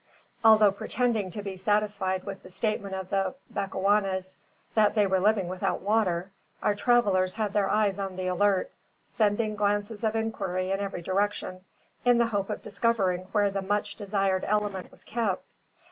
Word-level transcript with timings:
Although 0.43 0.71
pretending 0.71 1.29
to 1.29 1.43
be 1.43 1.55
satisfied 1.57 2.23
with 2.23 2.41
the 2.41 2.49
statement 2.49 2.95
of 2.95 3.11
the 3.11 3.35
Bechuanas, 3.51 4.33
that 4.73 4.95
they 4.95 5.05
were 5.05 5.19
living 5.19 5.47
without 5.47 5.81
water, 5.81 6.31
our 6.63 6.73
travellers 6.73 7.33
had 7.33 7.53
their 7.53 7.69
eyes 7.69 7.99
on 7.99 8.15
the 8.15 8.25
alert, 8.25 8.71
sending 9.05 9.55
glances 9.55 10.03
of 10.03 10.15
inquiry 10.15 10.71
in 10.71 10.79
every 10.79 11.03
direction, 11.03 11.63
in 12.03 12.17
the 12.17 12.25
hope 12.25 12.49
of 12.49 12.63
discovering 12.63 13.25
where 13.31 13.51
the 13.51 13.61
much 13.61 13.95
desired 13.95 14.43
element 14.47 14.89
was 14.89 15.03
kept. 15.03 15.45